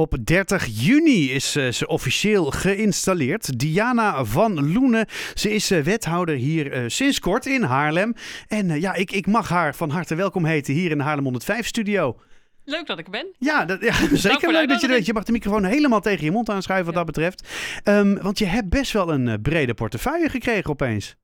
[0.00, 3.58] Op 30 juni is eh, ze officieel geïnstalleerd.
[3.58, 5.06] Diana van Loenen.
[5.34, 8.14] Ze is eh, wethouder hier eh, sinds kort in Haarlem.
[8.48, 11.66] En ja, ik, ik mag haar van harte welkom heten hier in de Haarlem 105
[11.66, 12.16] studio.
[12.64, 13.26] Leuk dat ik er ben.
[13.38, 15.06] Ja, dat, ja zeker leuk dat je er bent.
[15.06, 17.48] Je mag de microfoon helemaal tegen je mond aanschuiven wat dat betreft.
[17.82, 21.16] Ehm, want je hebt best wel een brede portefeuille gekregen opeens.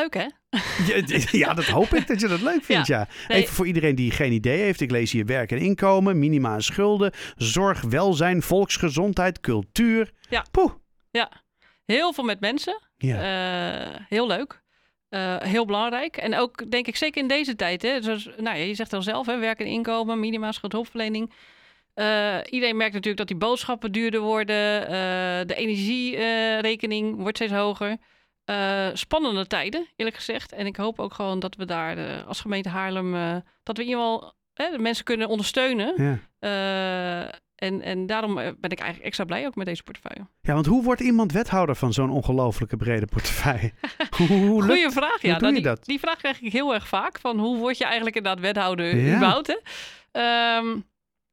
[0.00, 0.26] Leuk hè?
[0.86, 3.08] Ja, ja, dat hoop ik dat je dat leuk vindt, ja.
[3.28, 4.80] Even voor iedereen die geen idee heeft.
[4.80, 10.10] Ik lees hier werk en inkomen, minima en schulden, zorg, welzijn, volksgezondheid, cultuur.
[10.28, 10.44] Ja.
[10.50, 10.72] Poeh.
[11.90, 12.80] Heel veel met mensen.
[12.96, 13.16] Ja.
[13.16, 14.62] Eh, heel leuk.
[15.08, 16.16] Eh, heel belangrijk.
[16.16, 17.82] En ook denk ik zeker in deze tijd.
[17.82, 21.32] Hè, zoals, nou ja, je zegt al zelf, hè, werk en inkomen, minima schuldhulpverlening.
[21.94, 24.56] Eh, iedereen merkt natuurlijk dat die boodschappen duurder worden.
[25.46, 27.96] de energierekening wordt steeds hoger.
[28.50, 30.52] Eh, spannende tijden, eerlijk gezegd.
[30.52, 33.14] En ik hoop ook gewoon dat we daar eh, als gemeente Haarlem...
[33.14, 35.94] eh, dat we in ieder geval hè, de mensen kunnen ondersteunen.
[35.96, 36.18] Ja.
[37.54, 40.26] En, en daarom ben ik eigenlijk extra blij ook met deze portefeuille.
[40.40, 43.72] ja, want hoe wordt iemand wethouder van zo'n ongelofelijke brede portefeuille?
[44.16, 45.32] hoe, hoe lukt- Goeie vraag, ja.
[45.38, 45.84] Nou, je die, dat?
[45.84, 47.18] die vraag krijg ik heel erg vaak.
[47.20, 49.16] Van hoe word je eigenlijk inderdaad wethouder Ja.
[49.16, 49.56] überhaupt, hè?
[50.12, 50.78] Ehm,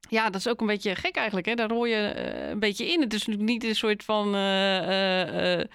[0.09, 1.47] ja, dat is ook een beetje gek eigenlijk.
[1.47, 1.53] Hè?
[1.53, 3.01] Daar hoor je eh, een beetje in.
[3.01, 5.67] Het is natuurlijk niet een soort van eh, eh,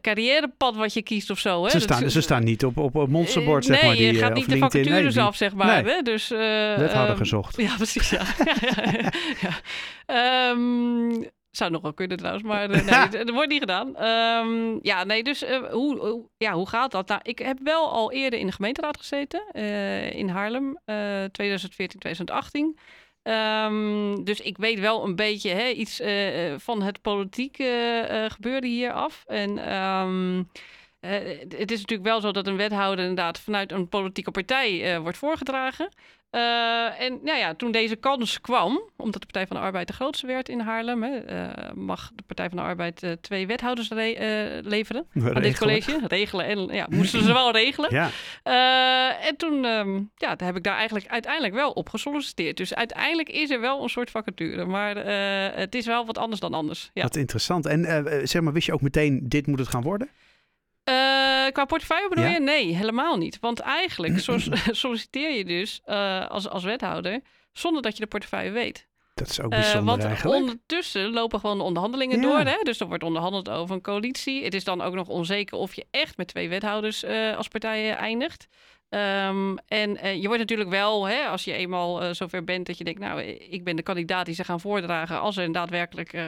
[0.00, 1.64] carrièrepad wat je kiest of zo.
[1.64, 1.70] Hè?
[1.70, 3.94] Ze, staan, ze staan niet op, op een monsterbord, zeg maar.
[3.94, 4.80] Nee, je gaat niet de LinkedIn.
[4.80, 5.82] Nee, vacatures die- af, zeg maar.
[5.82, 5.94] Nee.
[5.94, 6.02] Hè?
[6.02, 7.56] Dus, eh, Wethouder ehm, gezocht.
[7.66, 8.22] Ja, precies, ja.
[9.40, 9.60] ja.
[10.06, 13.96] Ehm, zou nog wel kunnen trouwens, maar nee, dat wordt niet gedaan.
[13.96, 17.08] Ehm, ja, nee, dus hoe, hoe- ja, hoe gaat dat?
[17.08, 19.42] Nou, ik heb wel al eerder in de gemeenteraad gezeten,
[20.12, 20.94] in Haarlem, eh
[21.32, 22.78] 2014, 2018.
[23.22, 27.64] Ehm, dus ik weet wel een beetje hè, iets eh, van het politieke
[28.08, 29.24] eh, gebeuren hier af.
[29.26, 35.00] En eh, het is natuurlijk wel zo dat een wethouder inderdaad vanuit een politieke partij
[35.00, 35.88] wordt voorgedragen.
[36.30, 39.92] Eh, en nou ja, toen deze kans kwam, omdat de Partij van de Arbeid de
[39.92, 43.88] grootste werd in Haarlem, hè, eh, mag de Partij van de Arbeid eh, twee wethouders
[43.88, 46.00] re- leveren aan dit college.
[46.06, 47.94] Regelen en ja, moesten ze wel regelen.
[47.94, 48.10] Ja,
[49.20, 52.56] en toen ehm, ja, daar heb ik daar eigenlijk uiteindelijk wel op gesolliciteerd.
[52.56, 54.64] Dus uiteindelijk is er wel een soort vacature.
[54.64, 54.96] Maar
[55.56, 56.90] het is wel wat anders dan anders.
[56.94, 57.02] Ja.
[57.02, 57.66] wat interessant.
[57.66, 57.84] En
[58.28, 60.08] zeg maar, wist je ook meteen, dit moet het gaan worden?
[60.84, 60.94] Eh,
[61.52, 62.30] qua portefeuille bedoel Ja.
[62.30, 62.40] je?
[62.40, 63.38] Nee, helemaal niet.
[63.40, 64.38] Want eigenlijk so-
[64.70, 67.20] solliciteer je dus eh, als, als wethouder
[67.52, 68.88] zonder dat je de portefeuille weet.
[69.14, 70.40] Dat is ook Eh, bijzonder want eigenlijk.
[70.40, 72.22] ondertussen lopen gewoon de onderhandelingen Ja.
[72.22, 72.38] door.
[72.38, 72.56] Hè?
[72.62, 74.44] Dus er wordt onderhandeld over een coalitie.
[74.44, 77.04] Het is dan ook nog onzeker of je echt met twee wethouders
[77.36, 78.46] als partij eh, eindigt.
[78.90, 82.78] Ehm, en eh, je wordt natuurlijk wel, hè, als je eenmaal eh, zover bent dat
[82.78, 85.20] je denkt, nou, ik ben de kandidaat die ze gaan voordragen.
[85.20, 86.26] Als er daadwerkelijk eh,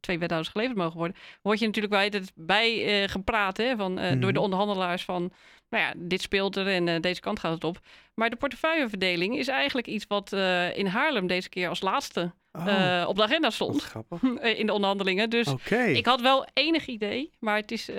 [0.00, 4.04] twee wethouders geleverd mogen worden, word je natuurlijk wel het bij gepraat hè, van, door
[4.04, 4.36] de Mhm.
[4.38, 5.32] onderhandelaars van,
[5.68, 7.80] nou ja, dit speelt er en deze kant gaat het op.
[8.14, 10.32] Maar de portefeuilleverdeling is eigenlijk iets wat
[10.74, 12.66] in Haarlem deze keer als laatste Oh,
[13.00, 14.22] eh, op de agenda stond grappig.
[14.60, 15.30] in de onderhandelingen.
[15.30, 15.54] Dus
[15.92, 17.96] ik had wel enig idee, maar het, is, eh,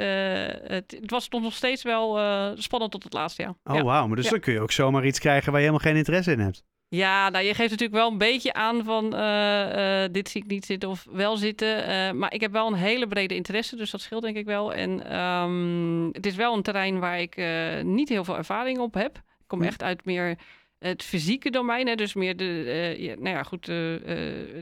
[0.64, 3.53] het, het was nog steeds wel eh, spannend tot het laatste jaar.
[3.64, 3.84] Oh, ja.
[3.84, 4.08] wauw.
[4.08, 4.31] Maar dus Ja.
[4.31, 6.64] dan kun je ook zomaar iets krijgen waar je helemaal geen interesse in hebt.
[6.88, 10.50] ja, nou je geeft natuurlijk wel een beetje aan van eh, eh, dit zie ik
[10.50, 11.85] niet zitten of wel zitten.
[11.85, 14.74] Eh, maar ik heb wel een hele brede interesse, dus dat scheelt denk ik wel.
[14.74, 18.94] En ehm, het is wel een terrein waar ik eh, niet heel veel ervaring op
[18.94, 19.16] heb.
[19.18, 19.66] Ik kom Hm.
[19.68, 20.38] echt uit meer
[20.84, 24.02] het fysieke domein, hè, dus meer de, eh, ja, nou ja, goed, eh, eh,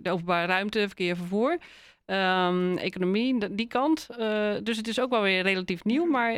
[0.02, 1.58] de openbare ruimte, verkeer, vervoer.
[2.06, 4.08] Ehm, economie, die kant.
[4.64, 6.34] Dus het is ook wel weer relatief nieuw, maar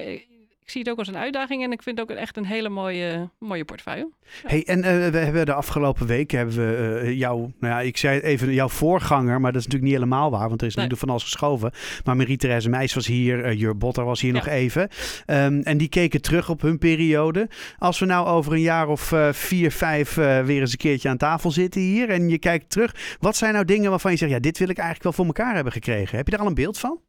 [0.63, 2.69] ik zie het ook als een uitdaging en ik vind het ook echt een hele
[2.69, 4.11] mooie, mooie portefeuille.
[4.43, 7.97] Hey, en eh, we hebben de afgelopen weken hebben we eh, jou, nou ja, ik
[7.97, 10.75] zei het even jouw voorganger, maar dat is natuurlijk niet helemaal waar, want er is
[10.75, 10.85] Nee.
[10.85, 11.71] natuurlijk van alles geschoven.
[12.03, 14.37] Maar Marie-Therese Meijs was hier, uh, Jur Botter was hier Ja.
[14.37, 14.89] nog even.
[15.25, 17.49] Ehm, en die keken terug op hun periode.
[17.77, 21.09] Als we nou over een jaar of eh, vier, vijf eh, weer eens een keertje
[21.09, 24.31] aan tafel zitten hier en je kijkt terug, wat zijn nou dingen waarvan je zegt,
[24.31, 26.17] ja, dit wil ik eigenlijk wel voor elkaar hebben gekregen?
[26.17, 26.99] Heb je daar al een beeld van?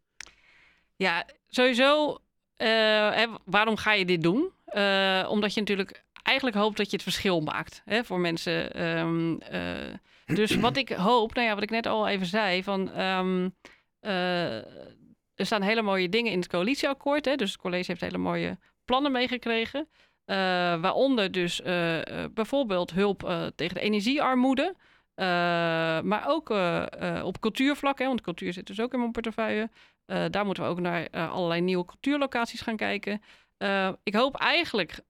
[0.97, 2.19] Ja, sowieso.
[2.57, 4.53] Eh, waarom ga je dit doen?
[4.75, 8.73] Eh, omdat je natuurlijk eigenlijk hoopt dat je het verschil maakt hè, voor mensen.
[8.73, 12.93] Ehm, eh, dus wat ik hoop, nou ja, wat ik net al even zei, van
[12.93, 13.49] ehm,
[14.01, 14.57] eh,
[15.35, 17.25] er staan hele mooie dingen in het coalitieakkoord.
[17.25, 19.89] Hè, dus het college heeft hele mooie plannen meegekregen.
[20.81, 21.63] Waaronder dus
[22.35, 24.75] bijvoorbeeld hulp tegen de energiearmoede.
[26.05, 26.51] Maar ook
[27.25, 29.71] op cultuurvlak, hè, want cultuur zit dus ook in mijn portefeuille.
[30.07, 33.23] Eh, daar moeten we ook naar eh, allerlei nieuwe cultuurlocaties gaan kijken.
[33.57, 35.01] Eh, ik hoop eigenlijk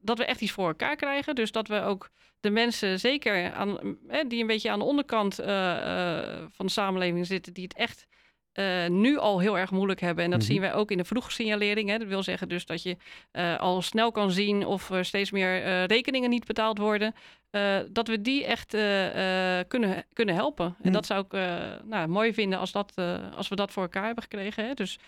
[0.00, 1.34] dat we echt iets voor elkaar krijgen.
[1.34, 3.52] Dus dat we ook de mensen, zeker
[4.28, 8.06] die een beetje aan de onderkant van de samenleving zitten, die het echt
[8.52, 10.24] eh, nu al heel erg moeilijk hebben.
[10.24, 10.48] En dat Mhm.
[10.48, 11.88] zien wij ook in de vroege signalering.
[11.88, 11.98] Hè.
[11.98, 12.96] Dat wil zeggen dus dat je
[13.30, 17.14] eh, al snel kan zien of er steeds meer eh, rekeningen niet betaald worden.
[17.90, 18.70] Dat we die echt
[19.68, 20.66] kunnen, kunnen helpen.
[20.66, 20.92] En Mhm.
[20.92, 21.32] dat zou ik
[21.84, 22.92] nou, mooi vinden als, dat,
[23.36, 24.66] als we dat voor elkaar hebben gekregen.
[24.66, 24.74] Hè.
[24.74, 24.98] Dus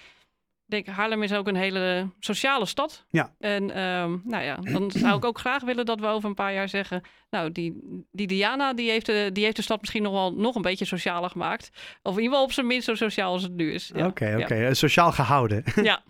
[0.67, 3.05] denk, Haarlem is ook een hele sociale stad.
[3.11, 3.35] Ja.
[3.39, 6.53] En ehm, nou ja, dan zou ik ook graag willen dat we over een paar
[6.53, 7.03] jaar zeggen...
[7.31, 10.55] nou, die, die Diana die heeft, de, die heeft de stad misschien nog wel nog
[10.55, 11.71] een beetje socialer gemaakt.
[12.03, 13.91] Of in ieder geval op zijn minst zo sociaal als het nu is.
[13.95, 14.07] Ja.
[14.07, 14.55] Oké, oké.
[14.55, 15.65] Eh, Sociaal gehouden.
[15.83, 16.03] Ja.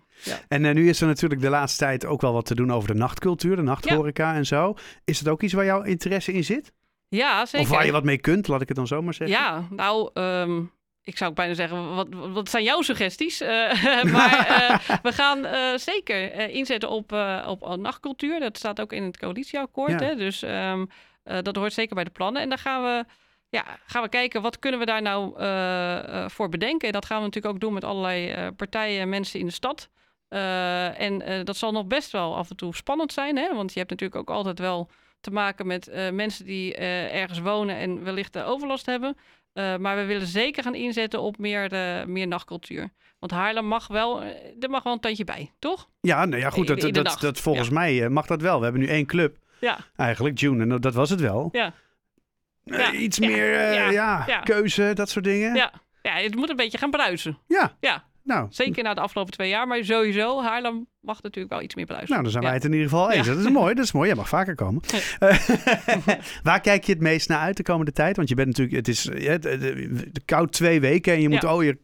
[0.47, 2.87] En eh, nu is er natuurlijk de laatste tijd ook wel wat te doen over
[2.87, 4.73] de nachtcultuur, de nachthoreca en zo.
[5.05, 6.73] Is het ook iets waar jouw interesse in zit?
[7.09, 7.67] ja, zeker.
[7.67, 9.37] Of waar je wat mee kunt, laat ik het dan zo maar zeggen.
[9.37, 10.61] Ja, nou, ehm,
[11.05, 13.41] ik zou ook bijna zeggen, wat, wat zijn jouw suggesties?
[13.41, 17.11] Eh, maar eh, we gaan eh, zeker inzetten op,
[17.45, 18.39] op nachtcultuur.
[18.39, 19.99] Dat staat ook in het coalitieakkoord.
[19.99, 20.05] Ja.
[20.05, 20.15] Hè?
[20.15, 20.85] Dus ehm,
[21.23, 22.41] eh, dat hoort zeker bij de plannen.
[22.41, 23.05] En dan gaan we,
[23.49, 25.29] ja, gaan we kijken, wat kunnen we daar nou
[26.29, 26.87] voor bedenken?
[26.87, 29.89] En dat gaan we natuurlijk ook doen met allerlei partijen en mensen in de stad.
[30.97, 33.37] En dat zal nog best wel af en toe spannend zijn.
[33.37, 33.55] Hè?
[33.55, 34.89] Want je hebt natuurlijk ook altijd wel
[35.21, 39.17] te maken met mensen die ergens wonen en wellicht de overlast hebben.
[39.55, 42.89] Eh, maar we willen zeker gaan inzetten op meer, eh, meer nachtcultuur.
[43.19, 44.27] Want Haarlem mag wel, eh,
[44.59, 45.89] er mag wel een tandje bij, toch?
[46.01, 46.67] Ja, nou ja, goed.
[46.67, 48.57] Dat, in dat, dat, volgens mij mag dat wel.
[48.57, 50.63] We hebben nu één club Ja, eigenlijk, June.
[50.63, 51.49] En dat was het wel.
[51.51, 51.73] ja,
[52.63, 54.39] Ja, iets meer ja.
[54.43, 55.55] keuze, dat soort dingen.
[55.55, 55.71] ja.
[56.01, 57.37] Ja, het moet een beetje gaan bruisen.
[57.47, 58.47] Ja, Ja, nou.
[58.49, 59.67] zeker na de afgelopen twee jaar.
[59.67, 62.09] Maar sowieso, Haarlem mag natuurlijk wel iets meer bruisen.
[62.09, 62.49] Nou, dan zijn Ja.
[62.49, 63.27] wij het in ieder geval eens.
[63.27, 63.33] Ja.
[63.33, 64.07] Dat is mooi, dat is mooi.
[64.07, 64.81] Jij mag vaker komen.
[66.43, 68.15] Waar kijk je het meest naar uit de komende tijd?
[68.15, 71.43] Want je bent natuurlijk, het is de, de, de koud twee weken en je moet,
[71.43, 71.77] oh, je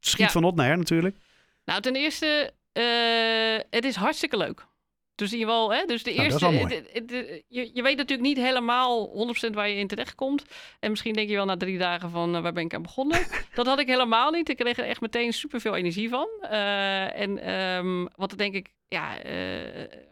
[0.00, 1.16] schiet van op naar her natuurlijk.
[1.64, 4.66] Nou, ten eerste, eh, het is hartstikke leuk.
[5.14, 9.08] Dus in ieder geval, hè, dus de Nou, eerste, je, je weet natuurlijk niet helemaal
[9.48, 10.44] 100% waar je in terecht komt.
[10.80, 13.26] En misschien denk je wel na drie dagen van, eh, waar ben ik aan begonnen?
[13.54, 14.48] dat had ik helemaal niet.
[14.48, 16.28] Ik kreeg er echt meteen superveel energie van.
[16.40, 19.32] Eh, en ehm, wat denk ik, ja, eh,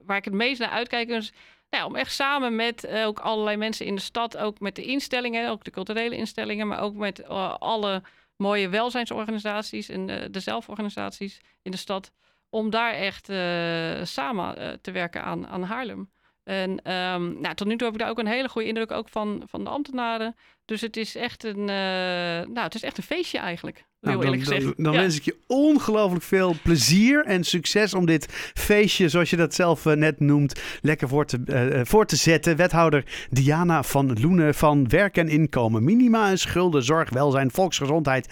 [0.04, 1.32] waar ik het meest naar uitkijk is...
[1.70, 4.84] Nou ja, om echt samen met ook allerlei mensen in de stad, ook met de
[4.84, 8.02] instellingen, ook de culturele instellingen, maar ook met alle
[8.36, 12.12] mooie welzijnsorganisaties en de zelforganisaties in de stad,
[12.50, 16.10] om daar echt eh, samen eh, te werken aan, aan Haarlem.
[16.44, 19.08] En ehm, nou, tot nu toe heb ik daar ook een hele goede indruk ook
[19.08, 20.36] van, van de ambtenaren.
[20.64, 23.76] Dus het is echt een, eh, nou, het is echt een feestje eigenlijk.
[23.76, 24.64] Heel Nou, dan eerlijk gezegd.
[24.76, 25.00] dan, dan Ja.
[25.00, 29.84] wens ik je ongelooflijk veel plezier en succes om dit feestje, zoals je dat zelf
[29.84, 32.56] net noemt, lekker voor te, voor te zetten.
[32.56, 38.26] Wethouder Diana van Loenen van Werk en Inkomen, Minima en Schulden, Zorg, Welzijn, Volksgezondheid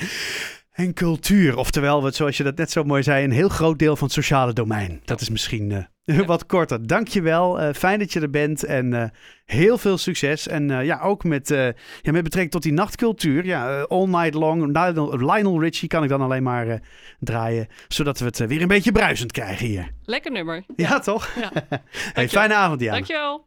[0.79, 1.57] en Cultuur.
[1.57, 4.17] Oftewel, wat, zoals je dat net zo mooi zei, een heel groot deel van het
[4.17, 5.01] sociale domein.
[5.05, 6.87] Dat is misschien eh, wat korter.
[6.87, 7.73] Dankjewel, wel.
[7.73, 9.09] fijn dat je er bent en eh,
[9.45, 10.49] heel veel succes.
[10.49, 11.67] En eh, ja, ook met, eh,
[12.03, 13.45] ja, met betrekking tot die nachtcultuur.
[13.45, 16.79] Ja, eh, All Night Long, Lionel, Lionel Richie kan ik dan alleen maar eh,
[17.21, 17.67] draaien.
[17.89, 19.91] Zodat we het eh, weer een beetje bruisend krijgen hier.
[20.05, 20.65] Lekker nummer.
[20.77, 21.35] Ja, toch?
[21.41, 21.51] Ja.
[22.13, 22.97] hey, fijne avond, Diana.
[22.97, 23.47] Dankjewel.